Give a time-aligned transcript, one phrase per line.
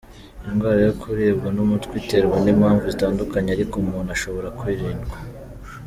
[0.49, 5.17] Indwara yo kuribwa n’umutwe iterwa n’impamvu zitandukanye, ariko umuntu ashobora kwirindwa.